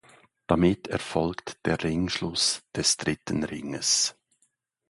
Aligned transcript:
Damit 0.47 0.87
erfolgt 0.87 1.63
der 1.67 1.83
Ringschluss 1.83 2.63
des 2.75 2.97
dritten 2.97 3.43
Ringes. 3.43 4.17